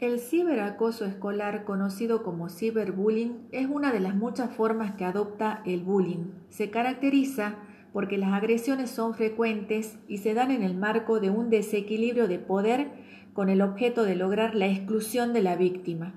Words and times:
El 0.00 0.18
ciberacoso 0.18 1.04
escolar, 1.04 1.64
conocido 1.64 2.24
como 2.24 2.48
ciberbullying, 2.48 3.46
es 3.52 3.68
una 3.68 3.92
de 3.92 4.00
las 4.00 4.16
muchas 4.16 4.50
formas 4.50 4.96
que 4.96 5.04
adopta 5.04 5.62
el 5.64 5.84
bullying. 5.84 6.32
Se 6.48 6.68
caracteriza 6.68 7.54
porque 7.92 8.18
las 8.18 8.32
agresiones 8.32 8.90
son 8.90 9.14
frecuentes 9.14 9.96
y 10.08 10.18
se 10.18 10.34
dan 10.34 10.50
en 10.50 10.64
el 10.64 10.74
marco 10.74 11.20
de 11.20 11.30
un 11.30 11.48
desequilibrio 11.48 12.26
de 12.26 12.40
poder 12.40 12.90
con 13.34 13.48
el 13.48 13.62
objeto 13.62 14.02
de 14.02 14.16
lograr 14.16 14.56
la 14.56 14.66
exclusión 14.66 15.32
de 15.32 15.42
la 15.42 15.54
víctima. 15.54 16.12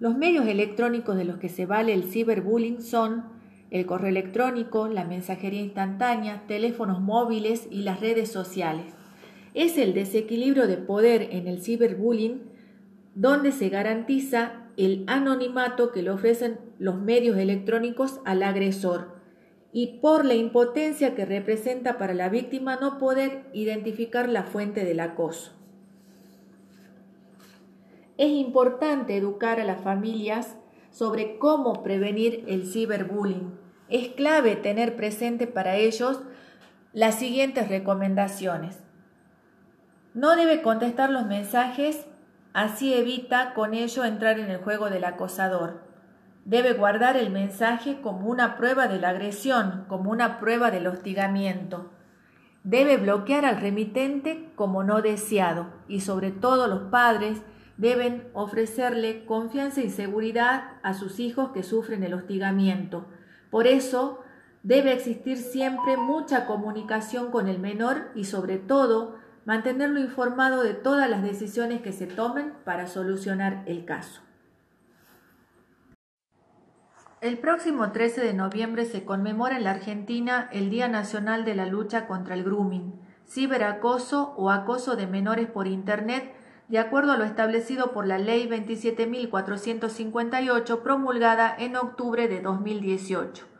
Los 0.00 0.18
medios 0.18 0.48
electrónicos 0.48 1.16
de 1.16 1.24
los 1.24 1.38
que 1.38 1.48
se 1.48 1.64
vale 1.64 1.94
el 1.94 2.02
ciberbullying 2.02 2.82
son 2.82 3.26
el 3.70 3.86
correo 3.86 4.10
electrónico, 4.10 4.88
la 4.88 5.04
mensajería 5.04 5.60
instantánea, 5.60 6.42
teléfonos 6.48 7.00
móviles 7.00 7.68
y 7.70 7.82
las 7.82 8.00
redes 8.00 8.32
sociales. 8.32 8.86
Es 9.54 9.78
el 9.78 9.94
desequilibrio 9.94 10.66
de 10.66 10.76
poder 10.76 11.28
en 11.30 11.46
el 11.46 11.62
ciberbullying 11.62 12.51
donde 13.14 13.52
se 13.52 13.68
garantiza 13.68 14.62
el 14.76 15.04
anonimato 15.06 15.92
que 15.92 16.02
le 16.02 16.10
ofrecen 16.10 16.58
los 16.78 16.96
medios 16.96 17.36
electrónicos 17.36 18.20
al 18.24 18.42
agresor 18.42 19.20
y 19.72 19.98
por 20.00 20.24
la 20.24 20.34
impotencia 20.34 21.14
que 21.14 21.24
representa 21.24 21.98
para 21.98 22.14
la 22.14 22.28
víctima 22.28 22.76
no 22.76 22.98
poder 22.98 23.44
identificar 23.52 24.28
la 24.28 24.44
fuente 24.44 24.84
del 24.84 25.00
acoso. 25.00 25.52
Es 28.18 28.30
importante 28.30 29.16
educar 29.16 29.60
a 29.60 29.64
las 29.64 29.80
familias 29.80 30.56
sobre 30.90 31.38
cómo 31.38 31.82
prevenir 31.82 32.44
el 32.46 32.66
ciberbullying. 32.66 33.58
Es 33.88 34.08
clave 34.08 34.56
tener 34.56 34.94
presente 34.96 35.46
para 35.46 35.76
ellos 35.76 36.20
las 36.92 37.18
siguientes 37.18 37.68
recomendaciones. 37.68 38.78
No 40.12 40.36
debe 40.36 40.60
contestar 40.60 41.10
los 41.10 41.26
mensajes 41.26 42.06
Así 42.52 42.92
evita 42.92 43.54
con 43.54 43.72
ello 43.72 44.04
entrar 44.04 44.38
en 44.38 44.50
el 44.50 44.58
juego 44.58 44.90
del 44.90 45.04
acosador. 45.04 45.80
Debe 46.44 46.74
guardar 46.74 47.16
el 47.16 47.30
mensaje 47.30 48.00
como 48.02 48.28
una 48.28 48.56
prueba 48.56 48.88
de 48.88 48.98
la 48.98 49.10
agresión, 49.10 49.84
como 49.88 50.10
una 50.10 50.38
prueba 50.38 50.70
del 50.70 50.86
hostigamiento. 50.86 51.90
Debe 52.64 52.96
bloquear 52.96 53.44
al 53.44 53.60
remitente 53.60 54.50
como 54.54 54.84
no 54.84 55.02
deseado 55.02 55.68
y 55.88 56.00
sobre 56.00 56.30
todo 56.30 56.68
los 56.68 56.90
padres 56.90 57.42
deben 57.76 58.28
ofrecerle 58.34 59.24
confianza 59.24 59.80
y 59.80 59.90
seguridad 59.90 60.74
a 60.82 60.94
sus 60.94 61.20
hijos 61.20 61.50
que 61.52 61.62
sufren 61.62 62.02
el 62.02 62.14
hostigamiento. 62.14 63.06
Por 63.50 63.66
eso 63.66 64.20
debe 64.62 64.92
existir 64.92 65.38
siempre 65.38 65.96
mucha 65.96 66.46
comunicación 66.46 67.30
con 67.30 67.48
el 67.48 67.58
menor 67.58 68.10
y 68.14 68.24
sobre 68.24 68.58
todo 68.58 69.16
mantenerlo 69.44 70.00
informado 70.00 70.62
de 70.62 70.72
todas 70.74 71.10
las 71.10 71.22
decisiones 71.22 71.82
que 71.82 71.92
se 71.92 72.06
tomen 72.06 72.52
para 72.64 72.86
solucionar 72.86 73.64
el 73.66 73.84
caso. 73.84 74.22
El 77.20 77.38
próximo 77.38 77.90
13 77.92 78.20
de 78.20 78.34
noviembre 78.34 78.84
se 78.84 79.04
conmemora 79.04 79.56
en 79.56 79.64
la 79.64 79.70
Argentina 79.70 80.48
el 80.52 80.70
Día 80.70 80.88
Nacional 80.88 81.44
de 81.44 81.54
la 81.54 81.66
Lucha 81.66 82.08
contra 82.08 82.34
el 82.34 82.42
Grooming, 82.42 83.00
ciberacoso 83.28 84.34
o 84.36 84.50
acoso 84.50 84.96
de 84.96 85.06
menores 85.06 85.48
por 85.48 85.68
Internet, 85.68 86.34
de 86.66 86.78
acuerdo 86.78 87.12
a 87.12 87.16
lo 87.16 87.22
establecido 87.24 87.92
por 87.92 88.08
la 88.08 88.18
Ley 88.18 88.48
27.458 88.48 90.82
promulgada 90.82 91.54
en 91.56 91.76
octubre 91.76 92.26
de 92.26 92.40
2018. 92.40 93.51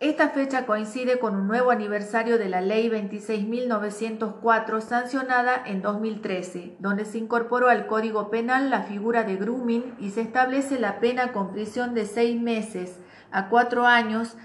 Esta 0.00 0.30
fecha 0.30 0.64
coincide 0.64 1.18
con 1.18 1.36
un 1.36 1.46
nuevo 1.46 1.70
aniversario 1.70 2.38
de 2.38 2.48
la 2.48 2.62
Ley 2.62 2.88
26.904 2.88 4.80
sancionada 4.80 5.62
en 5.66 5.82
2013, 5.82 6.76
donde 6.78 7.04
se 7.04 7.18
incorporó 7.18 7.68
al 7.68 7.86
Código 7.86 8.30
Penal 8.30 8.70
la 8.70 8.84
figura 8.84 9.24
de 9.24 9.36
grooming 9.36 9.96
y 10.00 10.08
se 10.08 10.22
establece 10.22 10.78
la 10.78 11.00
pena 11.00 11.32
con 11.32 11.52
prisión 11.52 11.92
de 11.92 12.06
seis 12.06 12.40
meses 12.40 12.98
a 13.30 13.50
cuatro 13.50 13.86
años 13.86 14.38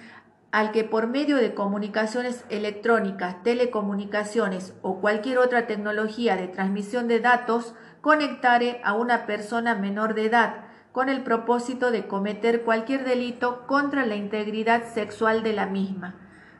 al 0.51 0.73
que 0.73 0.83
por 0.83 1.07
medio 1.07 1.37
de 1.37 1.53
comunicaciones 1.53 2.43
electrónicas, 2.49 3.41
telecomunicaciones 3.41 4.73
o 4.81 4.99
cualquier 4.99 5.37
otra 5.37 5.67
tecnología 5.67 6.35
de 6.35 6.49
transmisión 6.49 7.07
de 7.07 7.21
datos 7.21 7.75
conectare 8.01 8.81
a 8.83 8.91
una 8.91 9.25
persona 9.25 9.73
menor 9.73 10.15
de 10.15 10.25
edad 10.25 10.65
con 10.95 11.09
el 11.09 11.23
propósito 11.23 11.91
de 11.91 12.07
cometer 12.07 12.61
cualquier 12.61 13.03
delito 13.03 13.67
contra 13.67 14.05
la 14.05 14.15
integridad 14.15 14.85
sexual 14.93 15.43
de 15.43 15.51
la 15.51 15.65
misma. 15.65 16.15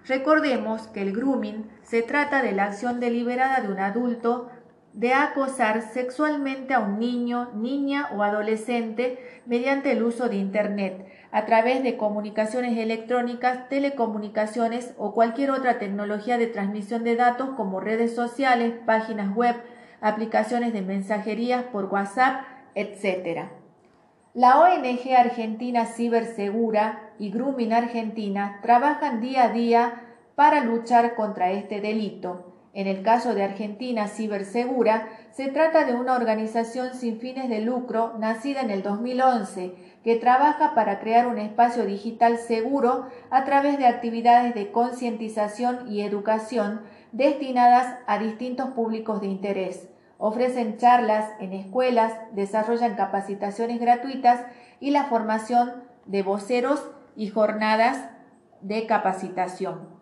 Recordemos 0.06 0.90
que 0.90 1.03
el 1.03 1.13
grooming 1.13 1.69
se 1.84 2.01
trata 2.01 2.41
de 2.41 2.51
la 2.51 2.66
acción 2.66 3.00
deliberada 3.00 3.62
de 3.62 3.69
un 3.72 3.79
adulto 3.79 4.50
de 4.91 5.13
acosar 5.13 5.84
sexualmente 5.84 6.73
a 6.73 6.79
un 6.79 7.00
niño, 7.00 7.51
niña 7.56 8.09
o 8.13 8.23
adolescente 8.23 9.19
mediante 9.46 9.94
el 9.94 10.03
uso 10.03 10.28
de 10.28 10.35
Internet, 10.35 11.07
a 11.31 11.46
través 11.46 11.81
de 11.81 11.96
comunicaciones 11.96 12.78
electrónicas, 12.78 13.69
telecomunicaciones 13.69 14.96
o 14.97 15.13
cualquier 15.13 15.52
otra 15.52 15.79
tecnología 15.79 16.38
de 16.38 16.47
transmisión 16.47 17.06
de 17.06 17.16
datos 17.16 17.52
como 17.56 17.79
redes 17.79 18.13
sociales, 18.13 18.73
páginas 18.85 19.34
web, 19.34 19.56
aplicaciones 20.02 20.73
de 20.73 20.81
mensajería 20.81 21.72
por 21.72 21.85
WhatsApp, 21.85 22.44
etc. 22.75 23.64
La 24.35 24.59
ONG 24.59 25.16
Argentina 25.18 25.85
Cibersegura 25.85 27.13
y 27.18 27.31
Grooming 27.31 27.72
Argentina 27.72 28.59
trabajan 28.62 29.22
día 29.22 29.46
a 29.46 29.50
día 29.53 30.01
para 30.35 30.62
luchar 30.62 31.16
contra 31.16 31.53
este 31.53 31.79
delito. 31.79 32.53
En 32.73 32.88
el 32.88 33.01
caso 33.01 33.34
de 33.34 33.44
Argentina 33.44 34.09
Cibersegura, 34.09 35.07
se 35.31 35.47
trata 35.47 35.85
de 35.85 35.94
una 35.94 36.16
organización 36.16 36.96
sin 36.96 37.22
fines 37.22 37.47
de 37.47 37.62
lucro 37.62 38.18
nacida 38.19 38.59
en 38.59 38.72
el 38.72 38.84
2011 38.84 39.73
que 40.03 40.18
trabaja 40.18 40.75
para 40.75 41.00
crear 41.00 41.28
un 41.28 41.38
espacio 41.38 41.85
digital 41.85 42.38
seguro 42.38 43.07
a 43.29 43.46
través 43.46 43.78
de 43.78 43.85
actividades 43.85 44.53
de 44.53 44.69
concientización 44.69 45.90
y 45.90 46.02
educación 46.02 46.81
destinadas 47.13 48.00
a 48.06 48.19
distintos 48.19 48.72
públicos 48.72 49.22
de 49.22 49.28
interés 49.28 49.94
ofrecen 50.17 50.77
charlas 50.77 51.29
en 51.39 51.53
escuelas, 51.53 52.13
desarrollan 52.31 52.95
capacitaciones 52.95 53.79
gratuitas 53.79 54.41
y 54.79 54.91
la 54.91 55.05
formación 55.05 55.83
de 56.05 56.23
voceros 56.23 56.83
y 57.15 57.29
jornadas 57.29 58.09
de 58.61 58.85
capacitación. 58.85 59.95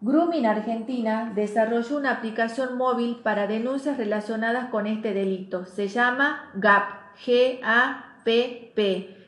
Grooming 0.00 0.46
Argentina 0.46 1.32
desarrolló 1.34 1.96
una 1.96 2.12
aplicación 2.12 2.78
móvil 2.78 3.16
para 3.24 3.48
denuncias 3.48 3.96
relacionadas 3.96 4.70
con 4.70 4.86
este 4.86 5.12
delito. 5.12 5.66
Se 5.66 5.88
llama 5.88 6.52
GAP, 6.54 7.16
G-A-P-P, 7.24 8.78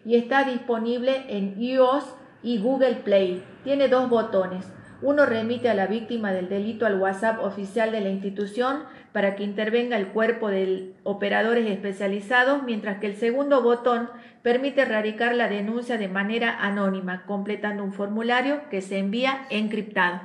y 0.04 0.16
está 0.16 0.44
disponible 0.44 1.24
en 1.28 1.60
iOS 1.60 2.14
y 2.42 2.58
Google 2.58 2.96
Play. 2.96 3.44
Tiene 3.64 3.88
dos 3.88 4.08
botones. 4.08 4.64
Uno 5.02 5.24
remite 5.24 5.70
a 5.70 5.74
la 5.74 5.86
víctima 5.86 6.32
del 6.32 6.50
delito 6.50 6.84
al 6.84 7.00
WhatsApp 7.00 7.42
oficial 7.42 7.90
de 7.90 8.02
la 8.02 8.10
institución 8.10 8.84
para 9.12 9.34
que 9.34 9.44
intervenga 9.44 9.96
el 9.96 10.08
cuerpo 10.08 10.48
de 10.48 10.94
operadores 11.04 11.70
especializados, 11.70 12.62
mientras 12.62 12.98
que 12.98 13.06
el 13.06 13.16
segundo 13.16 13.62
botón 13.62 14.10
permite 14.42 14.82
erradicar 14.82 15.34
la 15.34 15.48
denuncia 15.48 15.96
de 15.96 16.08
manera 16.08 16.54
anónima, 16.60 17.24
completando 17.24 17.82
un 17.82 17.94
formulario 17.94 18.68
que 18.68 18.82
se 18.82 18.98
envía 18.98 19.46
encriptado. 19.48 20.20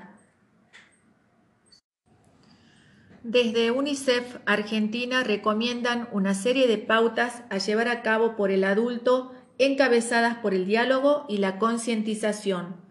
Desde 3.24 3.72
UNICEF 3.72 4.38
Argentina 4.46 5.24
recomiendan 5.24 6.10
una 6.12 6.34
serie 6.34 6.68
de 6.68 6.78
pautas 6.78 7.44
a 7.50 7.58
llevar 7.58 7.88
a 7.88 8.02
cabo 8.02 8.36
por 8.36 8.52
el 8.52 8.66
adulto 8.66 9.32
encabezadas 9.58 10.36
por 10.40 10.54
el 10.54 10.68
diálogo 10.68 11.26
y 11.30 11.38
la 11.38 11.58
concientización 11.58 12.85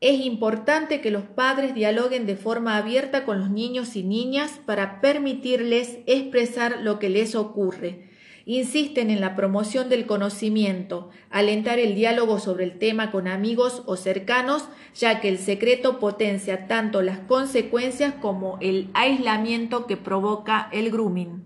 es 0.00 0.20
importante 0.20 1.00
que 1.00 1.10
los 1.10 1.24
padres 1.24 1.74
dialoguen 1.74 2.26
de 2.26 2.36
forma 2.36 2.76
abierta 2.76 3.24
con 3.24 3.38
los 3.38 3.50
niños 3.50 3.96
y 3.96 4.02
niñas 4.02 4.60
para 4.66 5.00
permitirles 5.00 5.98
expresar 6.06 6.80
lo 6.80 6.98
que 6.98 7.08
les 7.08 7.34
ocurre. 7.34 8.10
Insisten 8.46 9.08
en 9.08 9.22
la 9.22 9.34
promoción 9.34 9.88
del 9.88 10.04
conocimiento, 10.04 11.08
alentar 11.30 11.78
el 11.78 11.94
diálogo 11.94 12.38
sobre 12.38 12.64
el 12.64 12.78
tema 12.78 13.10
con 13.10 13.26
amigos 13.26 13.82
o 13.86 13.96
cercanos, 13.96 14.68
ya 14.94 15.20
que 15.20 15.30
el 15.30 15.38
secreto 15.38 15.98
potencia 15.98 16.66
tanto 16.66 17.00
las 17.00 17.20
consecuencias 17.20 18.12
como 18.20 18.58
el 18.60 18.90
aislamiento 18.92 19.86
que 19.86 19.96
provoca 19.96 20.68
el 20.72 20.90
grooming. 20.90 21.42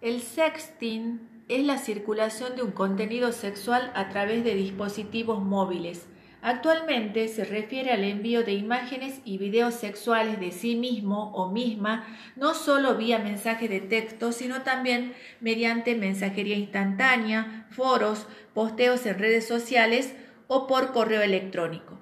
El 0.00 0.20
sexting 0.20 1.41
es 1.56 1.64
la 1.64 1.76
circulación 1.76 2.56
de 2.56 2.62
un 2.62 2.70
contenido 2.70 3.30
sexual 3.30 3.92
a 3.94 4.08
través 4.08 4.42
de 4.42 4.54
dispositivos 4.54 5.42
móviles. 5.42 6.06
Actualmente 6.40 7.28
se 7.28 7.44
refiere 7.44 7.92
al 7.92 8.04
envío 8.04 8.42
de 8.42 8.52
imágenes 8.52 9.20
y 9.24 9.38
videos 9.38 9.74
sexuales 9.74 10.40
de 10.40 10.50
sí 10.50 10.76
mismo 10.76 11.30
o 11.34 11.50
misma, 11.50 12.06
no 12.36 12.54
solo 12.54 12.96
vía 12.96 13.18
mensaje 13.18 13.68
de 13.68 13.80
texto, 13.80 14.32
sino 14.32 14.62
también 14.62 15.12
mediante 15.40 15.94
mensajería 15.94 16.56
instantánea, 16.56 17.66
foros, 17.70 18.26
posteos 18.54 19.04
en 19.06 19.18
redes 19.18 19.46
sociales 19.46 20.14
o 20.48 20.66
por 20.66 20.92
correo 20.92 21.20
electrónico. 21.20 21.98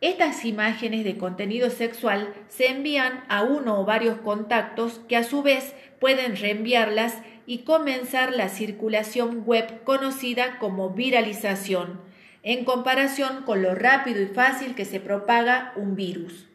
Estas 0.00 0.44
imágenes 0.44 1.04
de 1.04 1.18
contenido 1.18 1.70
sexual 1.70 2.32
se 2.48 2.68
envían 2.68 3.24
a 3.28 3.42
uno 3.42 3.80
o 3.80 3.84
varios 3.84 4.18
contactos 4.18 5.00
que 5.08 5.16
a 5.16 5.24
su 5.24 5.42
vez 5.42 5.74
pueden 6.00 6.36
reenviarlas 6.36 7.18
y 7.48 7.60
comenzar 7.60 8.36
la 8.36 8.50
circulación 8.50 9.44
web 9.46 9.82
conocida 9.82 10.58
como 10.58 10.90
viralización, 10.90 11.98
en 12.42 12.66
comparación 12.66 13.42
con 13.44 13.62
lo 13.62 13.74
rápido 13.74 14.20
y 14.20 14.26
fácil 14.26 14.74
que 14.74 14.84
se 14.84 15.00
propaga 15.00 15.72
un 15.74 15.96
virus. 15.96 16.46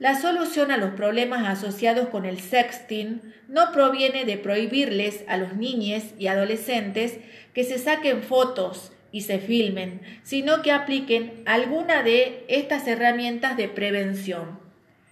La 0.00 0.20
solución 0.20 0.72
a 0.72 0.78
los 0.78 0.90
problemas 0.94 1.46
asociados 1.46 2.08
con 2.08 2.24
el 2.24 2.40
sexting 2.40 3.22
no 3.46 3.70
proviene 3.70 4.24
de 4.24 4.36
prohibirles 4.36 5.22
a 5.28 5.36
los 5.36 5.54
niños 5.54 6.02
y 6.18 6.26
adolescentes 6.26 7.18
que 7.54 7.62
se 7.62 7.78
saquen 7.78 8.24
fotos 8.24 8.90
y 9.12 9.20
se 9.20 9.38
filmen, 9.38 10.00
sino 10.24 10.60
que 10.60 10.72
apliquen 10.72 11.44
alguna 11.46 12.02
de 12.02 12.44
estas 12.48 12.88
herramientas 12.88 13.56
de 13.56 13.68
prevención. 13.68 14.58